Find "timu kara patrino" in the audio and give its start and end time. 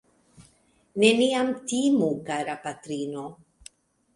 1.73-3.29